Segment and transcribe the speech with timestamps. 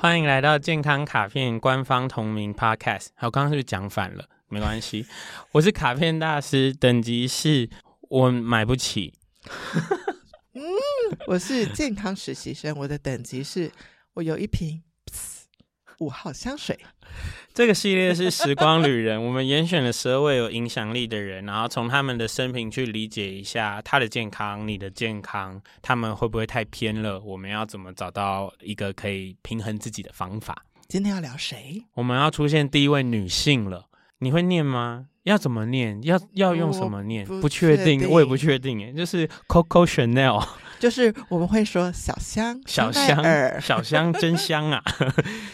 [0.00, 3.08] 欢迎来到健康卡片官方同名 Podcast。
[3.16, 4.24] 好，刚刚是不是讲反了？
[4.48, 5.04] 没关系，
[5.52, 7.68] 我是卡片大师，等级是
[8.08, 9.12] 我买不起。
[10.54, 10.62] 嗯，
[11.26, 13.70] 我是健康实习生，我的等级是
[14.14, 14.82] 我有一瓶
[16.00, 16.78] 五号香水。
[17.54, 27.20] 这个系列是时光旅人，我们严选了十二位有影响力的人，然后从他们的生平去理解一下他的健康、你的健康，他们会不会太偏了？
[27.20, 30.64] 我们要怎么找到一个可以平衡自己的方法？
[30.88, 31.84] 今天要聊谁？
[31.94, 33.86] 我们要出现第一位女性了，
[34.18, 35.08] 你会念吗？
[35.24, 35.98] 要怎么念？
[36.02, 37.26] 要要用什么念？
[37.40, 38.82] 不确定，我也不确定。
[38.84, 40.44] 哎，就是 Coco Chanel。
[40.80, 43.22] 就是我们会说小香，小香，
[43.60, 44.82] 小香真香啊！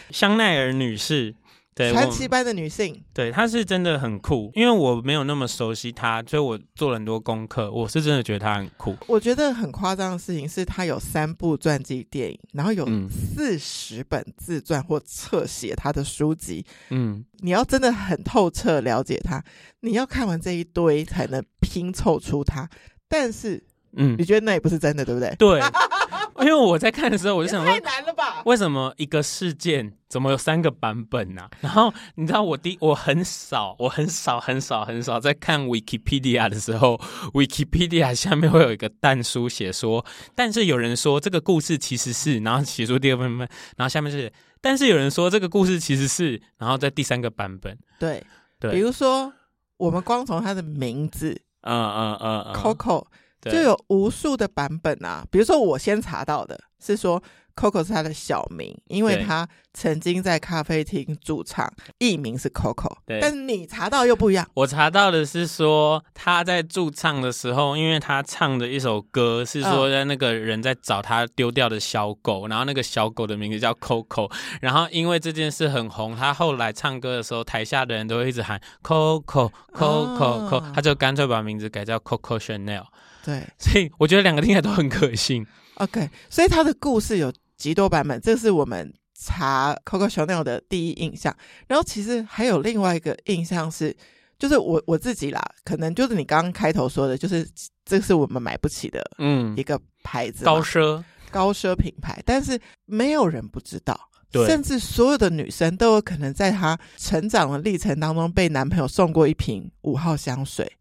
[0.09, 1.35] 香奈儿女士，
[1.77, 4.51] 对，传奇般的女性，对，她是真的很酷。
[4.55, 7.71] 因为我没有那么熟悉她，所以我做了很多功课。
[7.71, 8.95] 我是真的觉得她很酷。
[9.05, 16.65] 我觉得很夸张的事情是，她有三部传记电影，然后有四十本自传或侧写她的书籍。
[16.89, 19.43] 嗯，你要真的很透彻了解她，
[19.81, 22.67] 你要看完这一堆才能拼凑出她。
[23.07, 23.63] 但是。
[23.99, 25.33] 嗯，你觉得那也不是真的，对不对？
[25.39, 25.59] 对，
[26.45, 28.41] 因为我在看的时候，我就想说，太难了吧？
[28.45, 31.49] 为什么一个事件怎么有三个版本呢、啊？
[31.61, 36.99] 然后你知道我第我很少，我很少很少很少在看 Wikipedia 的时候
[37.33, 48.23] ，Wikipedia 下面会有一个但书写说，但是有人说这个故事其实是，然后写出第二版本，然后下面是，但是有人说这个故事其实是，然后在第三个版本，对
[48.59, 49.33] 对，比如说
[49.77, 53.05] 我们光从他的名字，嗯嗯嗯，嗯，Coco。
[53.51, 57.21] 就有无数的版本啊，比如说我先查到的是说
[57.55, 61.67] Coco 是他的小名，因为他曾经在咖啡厅驻唱，
[61.97, 62.97] 艺名是 Coco。
[63.03, 64.47] 对，但你查到又不一样。
[64.53, 82.83] 我查到的是说他在驻唱的时候，因为他唱的一首歌是说在那个人在找他丢掉的小狗，然后那个小狗的名字叫 Coco，然后因为这件事很红，他后来唱歌的时候，台下的人都会一直喊 Coco Coco Coco，他就干脆把名字改叫 Coco Chanel。
[83.27, 85.45] 对，所以我觉得两个听起来都很可信。
[85.73, 91.35] OK，所以他的故事有极多版本，这是我们查 Coco Chanel 的第一印象。
[91.67, 93.93] 然后其实还有另外一个印象是，
[94.39, 97.45] 就是我我自己啦，可能就是你刚刚开头说的，就是
[97.83, 110.71] 这是我们买不起的，嗯，一个牌子，高奢高奢品牌，但是没有人不知道，对，甚至所有的女生都有可能在她成长的历程当中被男朋友送过一瓶五号香水。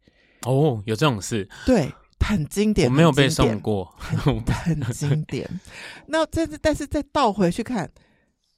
[0.43, 1.49] 哦，有这种事？
[1.67, 1.93] 对。
[2.19, 5.49] 很经典，我没有被送过，很， 很经典。
[6.07, 7.89] 那但是，但是再倒回去看，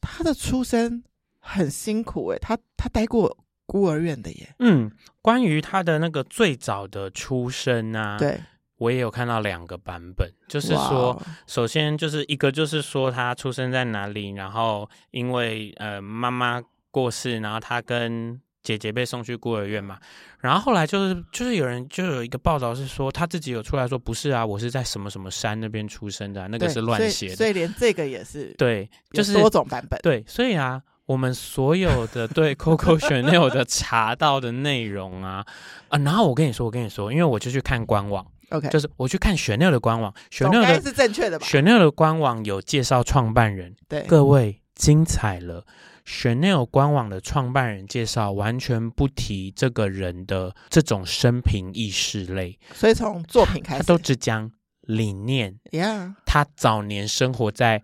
[0.01, 1.05] 他的出身
[1.39, 3.37] 很辛苦诶，他他待过
[3.67, 4.55] 孤儿院的耶。
[4.61, 8.41] 嗯，关于他的那个最早的出生啊，对，
[8.79, 18.41] 我也有看到两个版本，就是说，首先就是一个就是说他出生在哪里，然后因为呃妈妈过世，然后他跟。
[18.69, 19.99] 姐姐被送去孤儿院嘛，
[20.41, 29.99] 然后后来就是就是有人就有一个报道是说他自己有出来说不是啊，我是在什么什么山那边出生的，啊，那个是乱写的，所以连这个也是对，就是多种版本。
[30.03, 35.43] 对，所以啊，我们所有的对 Coco Chanel 的查到的内容啊
[35.89, 45.65] 啊，然后我跟你说，我跟你说，因为我就去看官网，OK，就是我去看 Chanel 的官网，Chanel 的是正确的吧？Chanel 的官网有介绍创办人，对，各位精彩了。
[46.09, 55.61] Chanel 官网的创办人介绍完全不提这个人的这种生平意识类，所以从作品开始，他都只讲理念。
[55.71, 56.15] Yeah.
[56.25, 57.83] 他早年生活在。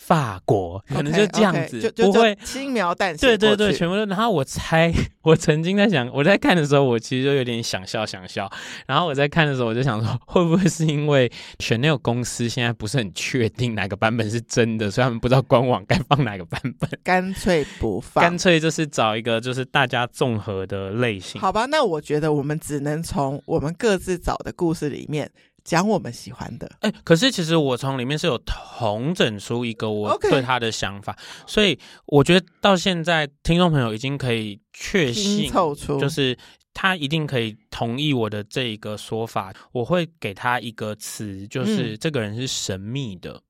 [0.00, 3.26] 法国可能就这样子，okay, okay, 不会轻描淡写。
[3.26, 4.04] 对对对，全部都。
[4.06, 8.50] 然后我猜， 我曾经在想，我在看的时候，我其实就有点想笑想笑。
[8.86, 21.40] 然后我在看的时候，我就想说，会不会是因为 Chanel 公司现在不是很确定哪个版本是真的，所以他们不知道官网该放哪个版本，干脆不放，干脆就是找一个就是大家综合的类型。
[21.40, 25.30] 好吧，那我觉得我们只能从我们各自找的故事里面。
[25.64, 31.16] 讲我们喜欢的，哎、欸，可是其实我从里面是有同整出一个我对他的想法.
[31.46, 35.50] 所以我觉得到现在听众朋友已经可以确信，
[36.00, 36.36] 就是
[36.72, 39.54] 他一定可以同意我的这一个说法。
[39.72, 43.32] 我会给他一个词，就是这个人是神秘的。
[43.32, 43.42] 嗯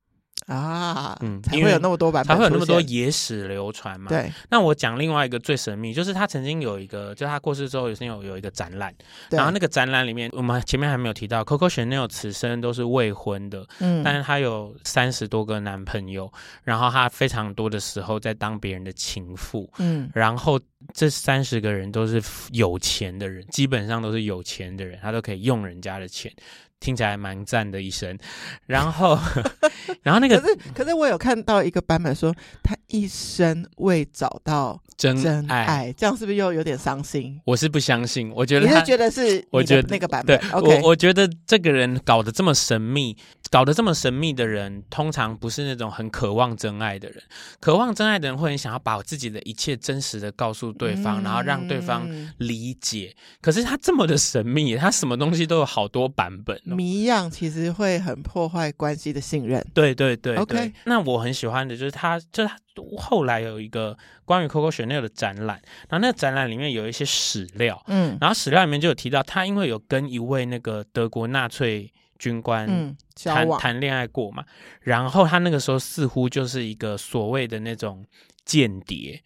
[0.51, 4.09] 啊，嗯，才会有那么多版本，才会有那么多野史流传嘛。
[4.09, 8.93] 对，那我讲另外一个最神秘，就是他曾经有一个，就他过世之后，有有有一个展览，
[9.31, 16.31] 然后那个展览里面，我们前面还没有提到，Coco Chanel 此生都是未婚的，嗯，但是她有三十多个男朋友，
[16.65, 20.59] 然后她非常多的时候在当别人的情妇，嗯，然后
[20.93, 22.21] 这三十个人都是
[22.51, 26.33] 有钱的人，基本上都是有钱的人，他都可以用人家的钱。
[26.81, 28.19] 听起来蛮赞的一生，
[28.67, 29.19] 然后，
[30.03, 37.39] 然后那个可是可是我有看到一个版本说他一生未找到真爱，真爱这样是不是又有点伤心？
[37.45, 43.15] 我是不相信，我觉得他你是觉得是，我觉得那个版本，我我觉得这个人搞得这么神秘，
[43.51, 47.23] 搞得这么神秘的人，通常不是那种很渴望真爱的人。
[47.61, 53.15] 渴望真爱的人会很想要把我自己的一切真实的告诉对方，嗯、然后让对方理解。
[53.43, 56.59] 可是他这么的神秘，他什么东西都有好多版本。
[56.77, 59.65] 谜样其实会很破坏关系的信任。
[59.75, 60.73] 对对对，对，OK。
[60.85, 62.57] 那我很喜欢的就是他，就是他
[62.99, 72.95] 后来有一个关于 Coco Chanel 的展览，然后那个展览里面有一些史料，嗯，然后史料里面就有提到他因为有跟一位那个德国纳粹军官
[73.25, 74.45] 谈谈恋爱过嘛，
[74.81, 78.05] 然后他那个时候似乎就是一个所谓的那种
[78.51, 79.23] 间谍。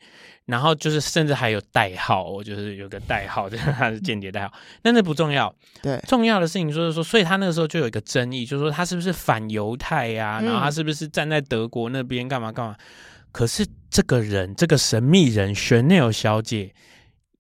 [0.47, 4.53] 然后就是，甚至还有代号，我就是有个代号，就 是他是间谍代号。
[4.83, 5.51] 但那不重要，
[5.83, 10.41] 对，重要的事情就是说，所以他那个时候就有一个争议，就是说他是不是反犹太呀、啊？
[10.43, 12.77] 然后他是不是站在德国那边干嘛干嘛？
[13.33, 16.75] 可是这个人，这个神秘人 Chanel 小姐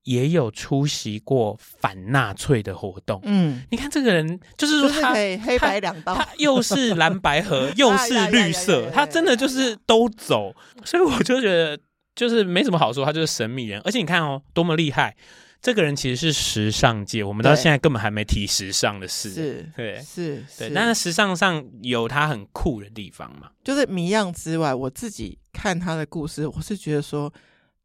[0.04, 3.20] 也有出席过反纳粹的活动。
[3.24, 10.54] 嗯，你看这个人，就是说他就是黑白两道，他又是蓝白河， 又是绿色，他真的就是都走。
[10.84, 11.78] 所以我就觉得。
[12.16, 15.16] 就是没什么好说，他就是神秘人，而且你看哦，多么厉害！
[15.60, 20.70] 这个人其实是时尚界，我们到现在根本还没提时尚的事，是，对，是，对。
[20.72, 27.32] 但是时尚上有他很酷的地方嘛，就是谜样之外，我自己看他的故事，我是觉得说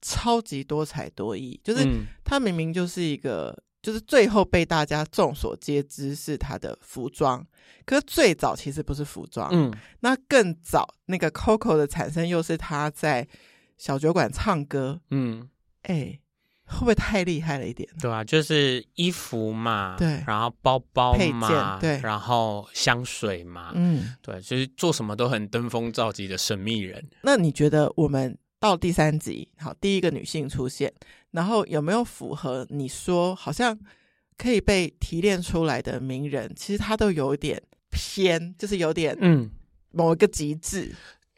[0.01, 1.87] 超级多才多艺，就是
[2.23, 7.45] 他明明就是一个，就是最后被大家众所皆知是他的服装，
[7.85, 13.27] 可是最早其实不是服装，嗯，那更早那个 Coco 的产生又是他在。
[13.79, 15.49] 小酒馆唱歌，嗯，
[15.83, 16.21] 哎、欸，
[16.65, 17.89] 会不会太厉害了一点？
[17.97, 27.09] 对啊，就是衣服嘛，对，然后包包配件，对，然后香水嘛，嗯，对，就是做什么都很登峰造极的神秘人。
[27.23, 30.93] 那你觉得我们到第三集，好，第一个女性出现，
[31.31, 33.77] 然后有没有符合你说好像
[34.37, 36.51] 可以被提炼出来的名人？
[36.55, 39.49] 其实他都有点偏，就是有点嗯，
[39.91, 40.93] 某一个极致。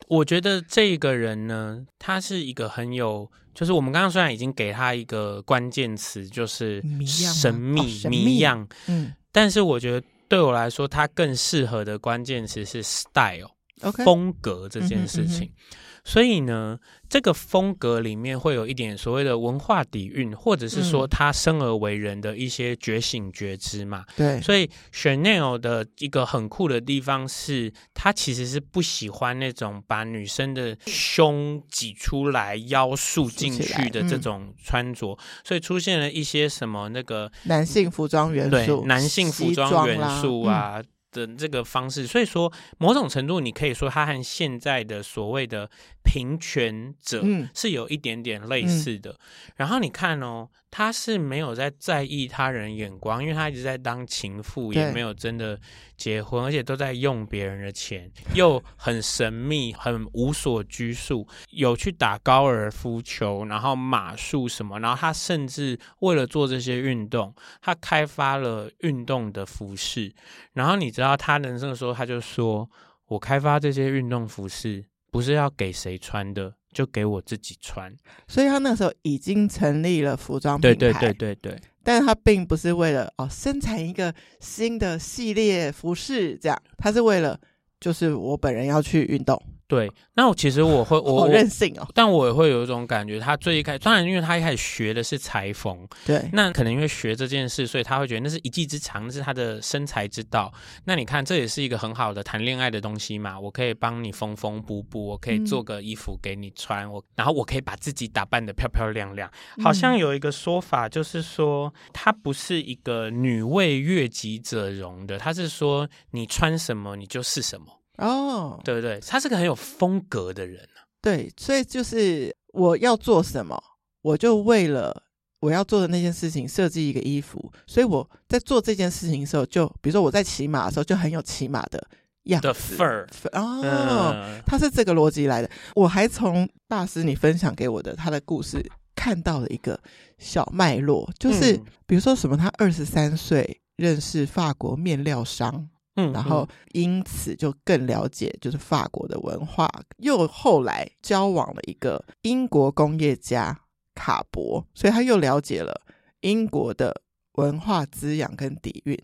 [0.07, 15.45] 我觉得这个人呢，他是一个很有，就是我们刚刚虽然已经给他一个关键词，就是神秘谜样，嗯，但是我觉得对我来说，他更适合的关键词是 style，OK，风格这件事情。
[15.45, 15.90] 嗯哼嗯哼。
[16.03, 24.03] 所以呢，这个风格里面会有一点所谓的文化底蕴，或者是说他生而为人的一些觉醒觉知嘛。
[24.15, 40.81] 对，所以 Chanel 的一个很酷的地方是，他其实是不喜欢那种把女生的胸挤出来、腰束进去的这种穿着，所以出现了一些什么那个男性服装元素，对，男性服装元素啊。
[41.11, 45.69] 的这个方式，所以说某种程度，你可以说他和现在的所谓的
[46.03, 47.23] 平权者
[47.53, 49.11] 是有一点点类似的。
[49.11, 55.59] 嗯嗯、然后你看哦，他是没有在在意他人眼光，因为他一直在当情妇，也没有真的
[56.01, 70.11] 结婚，而且都在用别人的钱， 又很神秘，很无所拘束，有去打高尔夫球，然后马术什么，然后他甚至为了做这些运动，他开发了运动的服饰，
[70.53, 72.67] 然后你知道他人生的时候，他就说
[73.05, 77.93] ：“我开发这些运动服饰。”不是要给谁穿的，就给我自己穿。
[78.29, 81.59] 所以他那时候已经成立了服装品牌，对对对对对。
[81.83, 87.39] 但是它并不是为了哦生产一个新的系列服饰这样，它是为了
[87.79, 89.41] 就是我本人要去运动。
[89.71, 100.53] 对，那我其实我会 我好任性哦，但我也会有一种感觉，他最一开始，当然因为他一开始学的是裁缝，对，那可能因为学这件事，所以他会觉得那是一技之长，那是他的生财之道。
[100.83, 109.31] 那你看，这也是一个很好的谈恋爱的东西嘛，我可以帮你缝缝补补，我可以做个衣服给你穿，嗯、我然后我可以把自己打扮的漂漂亮亮。
[109.63, 117.80] 好像有一个说法，就是说他不是一个女为悦己者容的，他是说你穿什么你就是什么。
[118.01, 118.99] 哦，对不对？
[119.07, 120.83] 他是个很有风格的人啊。
[121.01, 123.61] 对，所以就是我要做什么，
[124.01, 125.03] 我就为了
[125.39, 127.51] 我要做的那件事情设计一个衣服。
[127.65, 131.83] 所以我在做这件事情的时候，就比如说我在骑马的时候，就很有骑马的
[132.23, 132.47] 样子。
[132.47, 133.07] The fur。
[133.31, 135.49] 哦，嗯，他是这个逻辑来的。
[135.75, 138.63] 我还从大师你分享给我的他的故事
[138.95, 139.79] 看到了一个
[140.19, 145.69] 小脉络，就是比如说什么，他二十三岁认识法国面料商。
[146.09, 153.59] 嗯，然后因此就更了解就是法国的文化，又后来交往了一个英国工业家
[153.93, 155.81] 卡伯，所以他又了解了
[156.21, 157.01] 英国的
[157.33, 158.97] 文化滋养跟底蕴。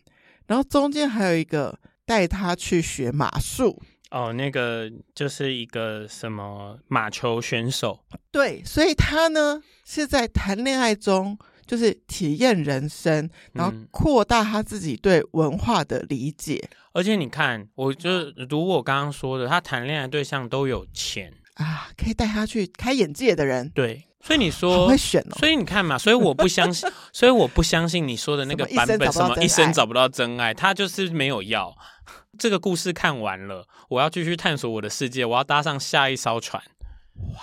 [0.46, 3.82] 然后中间还有一个带他去学马术。
[4.10, 8.00] 哦，那个就是一个什么马球选手。
[8.32, 11.38] 对，所以他呢是在谈恋爱中，
[11.68, 16.60] 就是体验人生，然后扩大他自己对文化的理解。
[16.72, 23.70] 嗯、而且你看，我就是如我刚刚说的，他谈恋爱对象都有钱啊，可以带他去开眼界的人。
[23.76, 25.36] 对，所以你说会选哦。
[25.38, 31.76] 所以你看嘛，所以我不相信， 所以我不相信你说的那个版本，什么一生找不到真爱，他就是没有要。
[32.40, 36.62] 这个故事看完了，我要继续探索我的世界，我要搭上下一艘船。
[37.34, 37.42] 哇，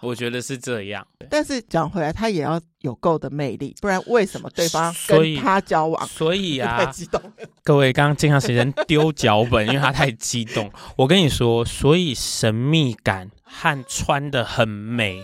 [0.00, 1.06] 我觉得是这样。
[1.28, 6.06] 但是讲回来，他也要有够的魅力，不然为什么对方跟他交往？
[6.06, 7.20] 所以， 啊，太激动。
[7.62, 10.70] 各位刚刚经常时间丢脚本，因为他太激动。
[10.96, 15.22] 我跟你说，所以神秘感和穿的很美。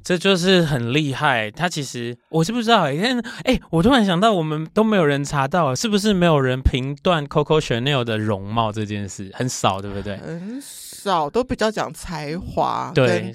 [0.00, 2.96] 这就是很厉害，他其实我是不知道哎，
[3.44, 9.30] 哎，我突然想到，我们都没有人查到，是不是没有人评断 Coco Chanel 的容貌这件事？
[9.34, 10.16] 很少，对不对？
[10.16, 13.34] 很少，都比较讲才华，对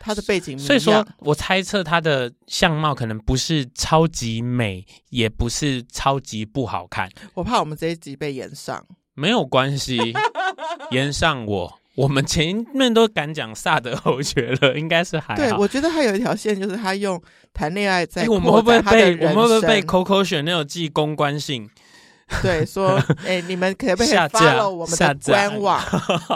[0.00, 0.58] 他的背景。
[0.58, 7.08] 所以说我猜测他的相貌可能不是超级美，也不是超级不好看。
[7.34, 9.98] 我怕我们这一集被延上，没有关系，
[10.90, 11.76] 延上我。
[11.96, 15.36] 我们前面都敢讲萨德侯爵了，应该是还好。
[15.36, 17.20] 对，我觉得他有一条线，就是他用
[17.52, 18.28] 谈恋爱在、欸。
[18.28, 21.68] 我们会不会被我们会不会被 Coco Chanel 记公关信？
[22.42, 22.94] 对，说，
[23.24, 25.82] 哎、欸，你们可不可以 follow 我们的官网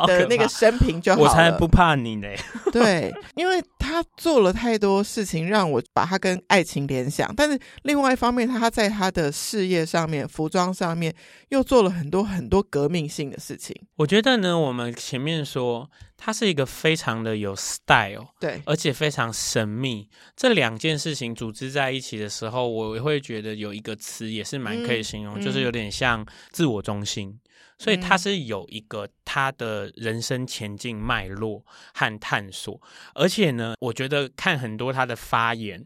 [0.07, 1.29] 的 那个生平就好了。
[1.29, 2.29] 我才不怕你呢。
[2.73, 7.33] 对，因为他做了太多事情，让我把他跟爱情联想。
[7.37, 11.15] 但是另外一方面，他在他的事业上面、服装上面
[11.51, 13.75] 又做了很多很多革命性的事情。
[13.97, 15.89] 我觉得呢，我们前面说。
[16.17, 20.09] 他是一个非常的有 style，对，而且非常神秘。
[20.37, 27.29] 这两件事情组织在一起的时候，我会觉得有一个词也是蛮可以形容，嗯、就是有点像自我中心。
[27.29, 27.41] 嗯、
[27.79, 32.81] 所以他是有一个他的人生前进脉络和探索。
[33.15, 35.85] 而且呢，我觉得看很多他的发言，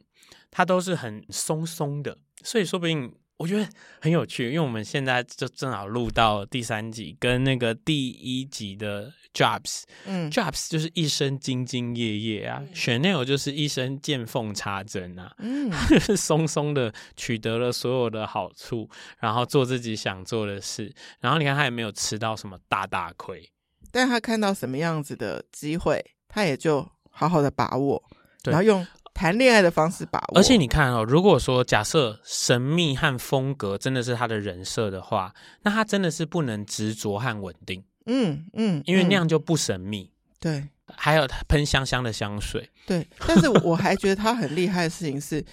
[0.50, 3.12] 他都是很松松的，所以说不定。
[3.38, 3.66] 我觉得
[4.00, 18.90] 很有趣，因为我们现在就正好录到第三集，跟那个第一集的 Jobs，嗯，Jobs 就是一生兢兢业业啊，Chanel 就是一生见缝插针啊，嗯， 就是松松的取得了所有的好处，
[19.20, 23.48] 然后做自己想做的事，然后你看他也没有吃到什么大大亏，
[23.92, 28.02] 但他看到什么样子的机会，他也就好好的把握，
[28.42, 28.84] 然后用。
[29.18, 37.82] 谈恋爱的方式把握，而且你看哦，如果说假设神秘和风格真的是他的人设的话，那他真的是不能执着和稳定。
[38.06, 40.12] 嗯嗯，嗯因为那样就不神秘。
[40.38, 42.70] 对，还有他喷香香的香水。
[42.86, 45.44] 对，但是我还觉得他很厉害的事情是，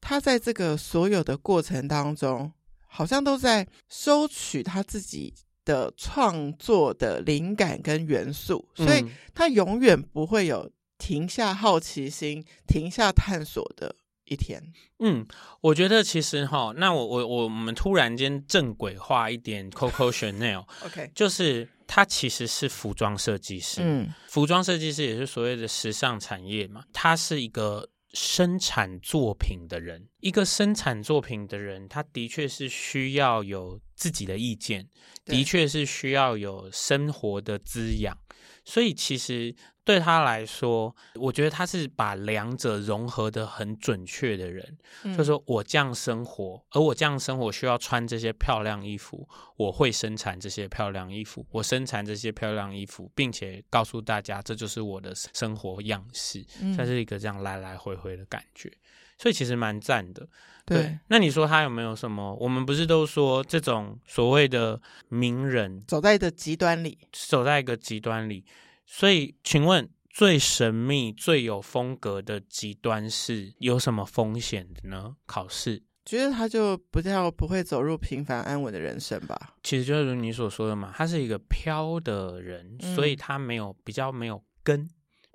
[0.00, 2.52] 他在这个所有的过程当中，
[2.88, 5.32] 好像都在收取他自己
[5.64, 10.68] 的创作的灵感跟元素，所以他永远不会有。
[10.98, 14.72] 停下好奇心，停下探索的一天。
[15.00, 15.26] 嗯，
[15.60, 23.80] 我觉得其实哈，那我我我们突然间正轨化一点，Coco Chanel，OK， 就是他其实是服装设计师。
[23.82, 30.08] 嗯，服装设计师也是所谓的时尚产业嘛，他是一个生产作品的人。
[30.20, 34.88] 一个生产作品的人，他的确是需要有自己的意见，
[35.26, 38.16] 的确是需要有生活的滋养。
[38.64, 39.54] 所以其实。
[39.84, 44.78] 对他来说，我觉得他是把两者融合的很准确的人。
[45.02, 56.42] 嗯、就是说我这样生活，而我这样生活需要穿这些漂亮衣服，我会生产这些漂亮衣服，我生产这些漂亮衣服，并且告诉大家这就是我的生活样式。
[56.76, 58.72] 它、嗯、是一个这样来来回回的感觉，
[59.18, 60.26] 所以其实蛮赞的。
[60.64, 62.34] 对，对，那你说他有没有什么？
[62.36, 68.46] 我们不是都说这种所谓的名人走在一个极端里，走在一个极端里。
[68.86, 75.16] 所以，请问最神秘、最有风格的极端是有什么风险的呢？
[75.26, 79.54] 考试，觉得他就不叫不会走入平凡安稳的人生吧？
[79.62, 84.88] 其实就如你所说的嘛，他是一个飘的人，嗯、所以他没有比较没有根，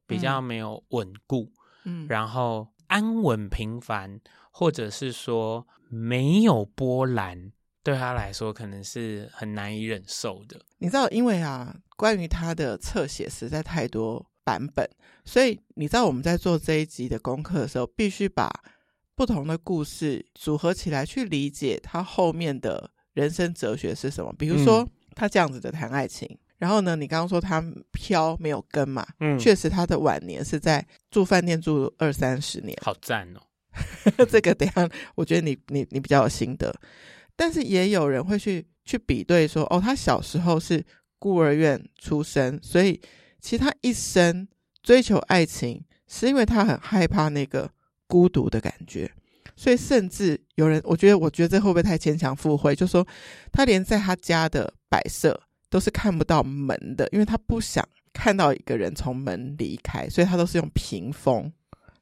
[0.08, 1.52] 比较没有稳固，
[1.86, 7.52] 嗯，然后安稳平凡，或者是说没有波澜。
[7.90, 10.62] 对他来说，可能是很难以忍受的。
[10.78, 14.88] 你知道，因为啊，关于他的侧写实在太多版本，
[15.26, 18.48] 所以你知道我们在做这一集的功课的时候，必须把
[19.16, 24.32] 不同的故事组合起来，去理解他后面的人生哲学是什么。
[24.38, 27.60] 比如说，他这样子的谈爱情，嗯、然后呢，你刚刚说他
[27.92, 33.42] 飘没有根嘛，嗯，确实他的晚年是在住饭店住二三十年，好赞哦。
[34.30, 36.72] 这个等下，我觉得你你你比较有心得。
[37.40, 40.86] 但是也有人会去去比对说，哦，他小时候是
[41.18, 43.00] 孤儿院出生，所以
[43.40, 44.46] 其实他一生
[44.84, 47.72] 追求爱情，是因为他很害怕那个
[48.08, 49.10] 孤独的感觉。
[49.56, 52.76] 所以甚至有人，我觉得，我觉得这会不会太牵强附会？
[52.76, 53.08] 就说
[53.54, 61.50] 他连在他家的摆设都是看不到门的，因为他不想看到一个人从门离开，所以他都是用屏风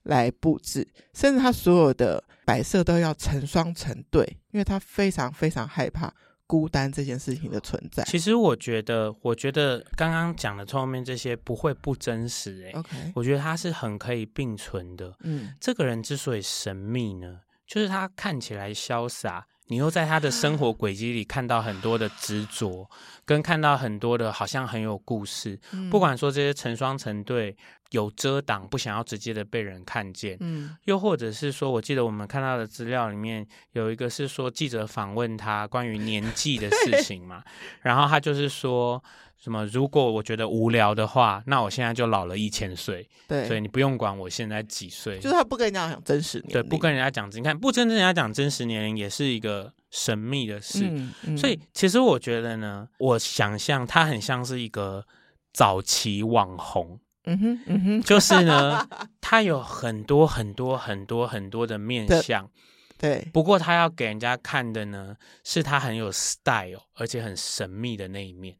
[0.08, 6.14] 来布置，甚至他所有的摆设都要成双成对，因为他非常非常害怕
[6.46, 8.04] 孤单这件事情的存在。
[8.06, 15.16] 其实我觉得，我觉得刚刚讲的后面这些不会不真实，欸，诶，OK，我觉得他是很可以并存的。
[15.22, 19.46] 嗯，这个人之所以神秘呢，就是他看起来潇洒。
[19.70, 22.90] 你又在他的生活轨迹里看到很多的执着，
[23.26, 25.60] 跟看到很多的好像很有故事。
[25.74, 27.54] 嗯、不管说这些成双成对
[27.92, 37.44] 有遮挡，不想要直接的被人看见，嗯，又或者是说，我记得我们看到的资料里面有一个是说记者访问他关于年纪的事情嘛，
[37.82, 39.04] 然后他就是说。
[39.40, 39.64] 什么？
[39.68, 43.08] 如果我觉得无聊的话，那我现在就老了一千岁。
[43.28, 45.20] 对，所以你不用管我现在几岁。
[45.20, 47.30] 就是他不跟人家讲真实年龄，对，不跟人家讲。
[47.32, 50.88] 你看，不跟人家讲真实年龄，也是一个神秘的事。
[50.90, 55.06] 嗯嗯、所以，其实我觉得呢，我想象他很像是一个
[55.54, 57.00] 早期网红。
[57.28, 58.88] 嗯哼，嗯哼，就是呢，
[59.22, 62.50] 他有很多很多很多很多的面相。
[62.98, 63.28] 对。
[63.32, 68.56] 不过，他要给人家看的呢，是他很有 style，而且很神秘的那一面。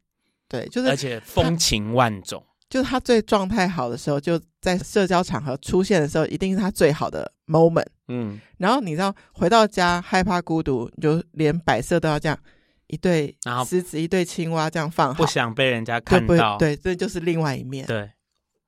[0.48, 7.86] 对，就是而且风情万种，就是他最状态好的时候，就在社交场合出现的时候，一定是他最好的 moment。
[8.08, 12.38] 嗯，然后你知道回到家害怕孤独，你就连摆设都要这样
[12.86, 16.56] 一对，然后狮子一对青蛙这样放好，不想被人家看到。
[16.56, 17.86] 对，这就是另外一面。
[17.86, 18.10] 对，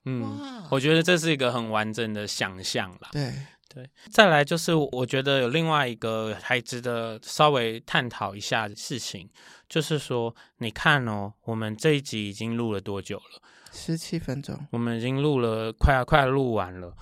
[0.05, 3.09] 嗯，我觉得这是一个很完整的想象啦。
[3.13, 3.33] 对
[3.69, 9.29] 对，再来就是我觉得有另外一个还值得稍微探讨一下的事情。
[9.69, 13.41] 就是说，你看哦，我们这一集已经录了多久了？
[13.73, 14.59] 十七分钟。
[14.73, 16.93] 我们已经录了，快要快要录完了。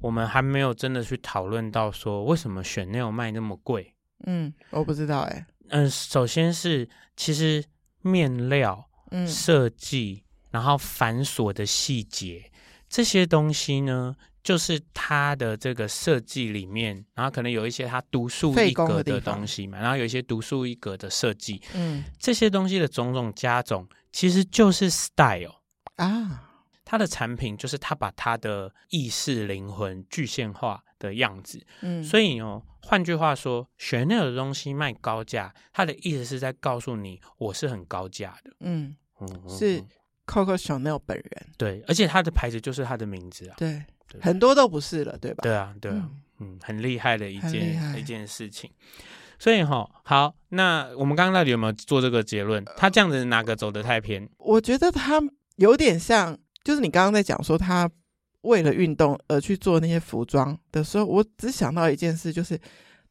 [0.00, 3.94] 我们还没有真的去讨论到说，为什么 Chanel 卖那么贵？
[4.26, 5.46] 嗯，我不知道哎。
[5.68, 7.64] 嗯，首先是其实
[8.02, 12.50] 面料、嗯，设计，然后繁琐的细节
[12.88, 14.16] 这些东西呢。
[14.40, 25.56] 就是它的这个设计里面，然后可能有一些它独树一格的东西嘛，然后有一些独树一格的设计，嗯，这些东西的种种加总，其实就是 style
[25.96, 26.48] 啊。
[26.82, 39.84] 它的产品就是它把它的意识灵魂具现化的样子，嗯，所以哦，换句话说，Chanel 的东西卖高价，它的意思是在告诉你，我是很高价的，嗯，嗯，是
[40.28, 43.82] Coco Chanel 本人，对，而且他的牌子就是他的名字啊，对。
[44.22, 45.42] 很多都不是了，对吧？
[45.42, 48.70] 对啊，对啊，嗯，嗯，很厉害的一件一件事情。
[49.38, 52.64] 所以哈，好，那我们刚刚到底有没有做这个结论？
[52.74, 54.26] 他这样子哪个走得太偏？
[54.38, 55.20] 我觉得他
[55.56, 57.86] 有点像，就是你刚刚在讲说他
[58.40, 62.58] 为了运动而去做那些服装的时候，我只想到一件事，就是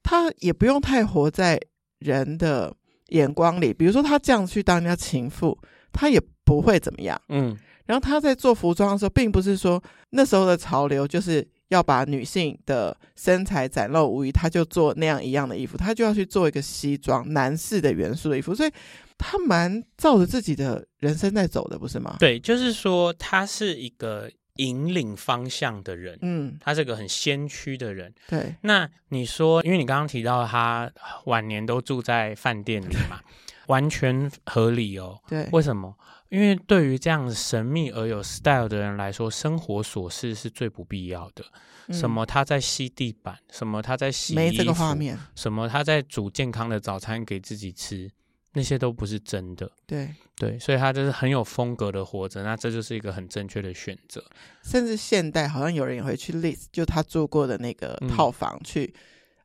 [0.01, 1.61] 他也不用太活在
[1.99, 2.75] 人的
[3.09, 3.71] 眼光里。
[3.71, 5.55] 比如说他这样去当人家情妇，
[5.93, 7.21] 他也不会怎么样。
[7.27, 7.55] 嗯。
[7.85, 18.71] 然后他在做服装的时候，并不是说那时候的潮流就是要把女性的身材展露无遗，他就做那样一样的衣服，他就要去做一个西装男士的元素的衣服，所以
[19.17, 22.17] 他蛮照着自己的人生在走的，不是吗？
[22.19, 28.13] 对，就是说他是一个引领方向的人，嗯，他是个很先驱的人。
[28.27, 30.91] 对，那你说，因为你刚刚提到他
[31.27, 33.21] 晚年都住在饭店里嘛，
[33.67, 35.17] 完全合理哦。
[35.29, 35.95] 对，为什么？
[36.29, 41.45] 因为对于这样神秘而有 style 的人来说，生活琐事是最不必要的。
[41.87, 45.17] 嗯、什么他在吸地板，什么他在洗没这个画面。
[45.35, 48.09] 什么他在煮健康的早餐给自己吃，
[48.53, 49.71] 那些都不是真的。
[49.85, 54.23] 对对，所以他就是很有风格的活着，那这就是一个很正确的选择。
[54.63, 58.85] 甚至现代好像有人也会去 list，就他住过的那个套房去。
[58.85, 59.01] 嗯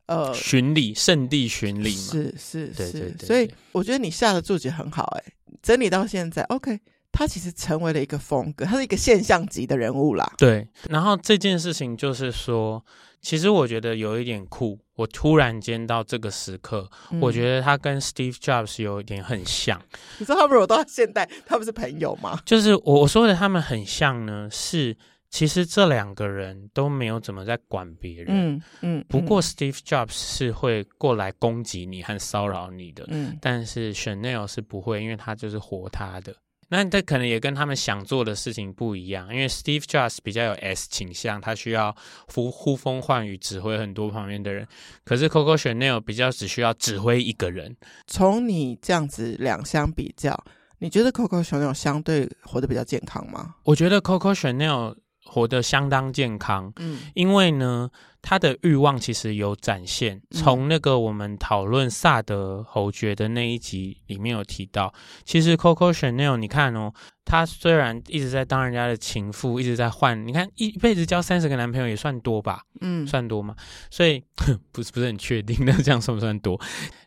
[0.06, 6.80] 呃，巡礼圣地巡礼嘛，是是是，对对对对，所以我觉得你下的注解很好，哎，整理到现在，OK，
[7.12, 10.32] 他其实成为了一个风格，他是一个现象级的人物啦。
[10.36, 12.84] 对，然后这件事情就是说，
[13.20, 19.80] 其实我觉得有一点酷，我突然间到这个时刻，嗯、我觉得他跟 Steve Jobs 有一点很像。
[20.18, 22.40] 你说他们如果到现代，他们是朋友吗？
[22.44, 24.96] 就是我我说的他们很像呢，是。
[25.32, 29.04] 其实这两个人都没有怎么在管别人，嗯嗯。
[29.08, 33.38] 不过 Steve Jobs 是会过来攻击你和骚扰你的，嗯。
[33.40, 36.36] 但是 Chanel 是不会，因为他就是活他的。
[36.68, 41.94] 那这可能也跟他们想做的事情不一样，因为 Steve Jobs 比较有 S 倾向，他需要
[42.32, 44.66] 呼呼风唤雨，指挥很多旁边的人。
[45.02, 47.74] 可是 Coco Chanel 比较只需要指挥一个人。
[48.06, 50.38] 从你这样子两相比较，
[50.78, 53.54] 你觉得 Coco Chanel 相对活得比较健康吗？
[53.64, 57.90] 我觉得 Coco Chanel 活得相当健康，嗯，因为呢。
[58.22, 66.92] 他的欲望其实有展现，从那个我们讨论萨德侯爵的那一集里面有提到，其实 Coco Chanel，你看哦。
[67.24, 72.64] 他虽然一直在当人家的情妇，一直在换，你看一辈子交三十个男朋友也算多吧？
[72.80, 73.54] 嗯，算多吗？
[73.92, 74.20] 所以
[74.72, 76.60] 不是不是很确定那，这样算不算多？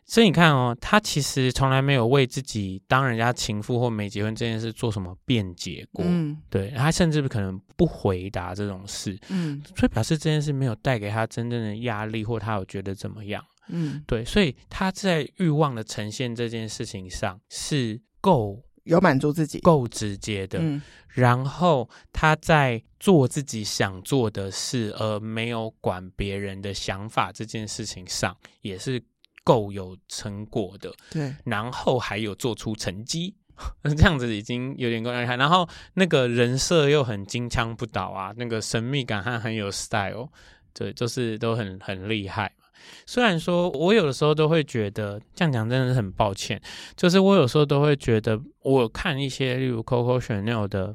[0.06, 6.02] 所以你看哦，他其实从来没有为自己当人家情妇或没结婚这件事做什么辩解过。
[6.08, 9.18] 嗯，对，他甚至可能不回答这种事。
[9.28, 13.44] 嗯，所以表示这件事没有带给她真正的压力，或他有觉得怎么样？
[13.68, 18.62] 嗯，对，所以他在欲望的呈现这件事情上是够。
[18.84, 20.60] 有满足自己，够直接的。
[20.62, 29.02] 嗯，然后他在做自己想做的事，而没有管别人的想法这件事情上，也是
[29.42, 30.94] 够有成果的。
[31.10, 33.34] 对，然后还有做出成绩，
[33.82, 35.36] 这样子已经有点够厉害。
[35.36, 40.30] 然后那个人设又很金枪不倒啊，那个神秘感还很有 style，
[40.78, 42.52] 对，就是都很很厉害。
[43.06, 46.60] 虽然说，我有的时候都会觉得这样讲真的是很抱歉，
[46.94, 50.94] 就是我有时候都会觉得，我看一些例如 Coco Chanel 的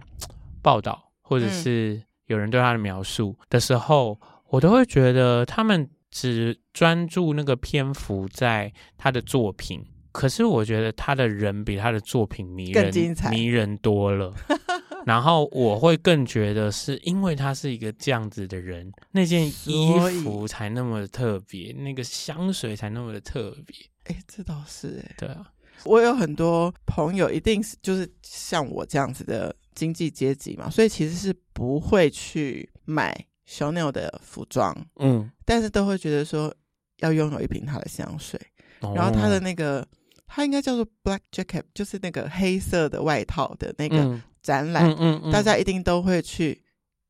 [0.62, 14.34] 报道，或者是有人对他的描述的时候，嗯、我都会觉得他们只专注那个篇幅在他的作品，可是我觉得他的人比他的作品迷人，更精彩迷人多了。
[15.08, 23.76] 然后我会更觉得是因为他是一个这样子的人，那件衣服才那么的特别，那个香水才那么的特别。
[24.06, 25.16] 哎，这倒是哎。
[25.18, 25.52] 对啊，
[25.86, 33.16] 我有很多朋友，一定是就是像我这样子的经济阶级嘛，所以其实是不会去买
[33.48, 36.54] Chanel 的服装，嗯，但是都会觉得说
[37.00, 38.40] 要拥有一瓶他的香水，
[38.82, 39.88] 哦、然后他的那个，
[40.28, 44.22] 他应该叫做 Black Jacket，就是那个黑色的外套的那个。
[44.42, 46.62] 嗯展览，嗯嗯嗯，大家一定都会去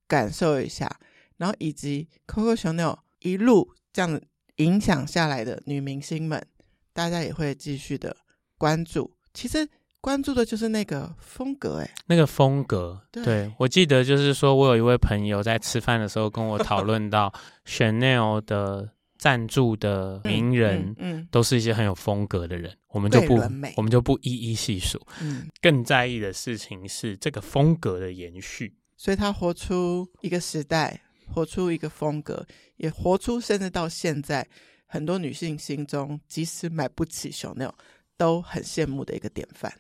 [0.08, 0.94] 感受一下，
[1.38, 4.20] 然后以及 Coco Chanel 一路这样
[4.58, 6.46] 影响下来的女明星们，
[6.94, 8.16] 大家也会继续的
[8.58, 9.10] 关注。
[9.34, 9.68] 其实
[10.02, 13.02] 关注的就是那个风格，哎，那个风格。
[13.12, 17.34] 对，对，我记得就是说我有一位朋友在吃饭的时候跟我讨论到
[17.66, 18.90] Chanel 的。
[19.22, 23.36] 赞助的名人，嗯，都是一些很有风格的人，我们就不，
[23.78, 25.00] 我们就不一一细数。
[25.22, 31.00] 嗯，更在意的事情是这个风格的延续，所以他活出一个时代，
[31.32, 32.44] 活出一个风格，
[32.78, 34.48] 也活出甚至到现在
[34.88, 37.74] 很多女性心中，即使买不起 Chanel，
[38.18, 39.72] 都很羡慕的一个典范。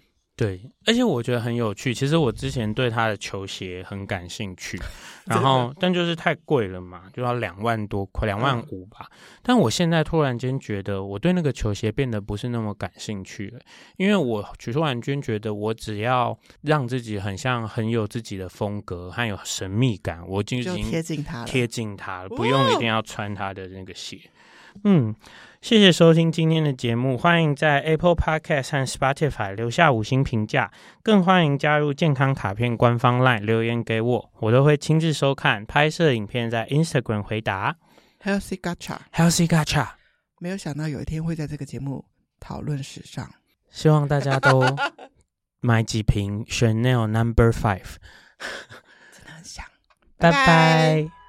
[0.42, 1.94] 对，而且我觉得很有趣。
[1.94, 4.76] 其实我之前对他的球鞋很感兴趣，
[5.26, 9.08] 然后但就是太贵了嘛，就要两万多块，两万五吧。
[9.12, 13.60] 嗯、但我现在突然间觉得，我对那个球鞋变得不是那么感兴趣了，
[13.98, 24.20] 因为我突然间觉得，我只要让自己很像很有自己的风格，还有神秘感，我就已经贴近他了，贴近他了，不用一定要穿他的那个鞋。
[24.84, 25.16] 嗯。
[25.62, 30.72] 谢谢收听今天的节目，欢迎在 Apple Podcast 和 Spotify 留下五星评价，
[31.04, 37.78] 更欢迎加入健康卡片官方 LINE 留言给我，我都会亲自收看，拍摄影片在 Instagram 回答。
[38.24, 39.90] Healthy Gacha，Healthy Gacha，
[40.40, 42.06] 没有想到有一天会在这个节目
[42.40, 43.30] 讨论时尚，
[43.70, 44.64] 希望大家都
[45.62, 47.98] 买几瓶 Chanel Number Five，
[49.14, 49.64] 真的很香，
[50.18, 51.21] 拜拜。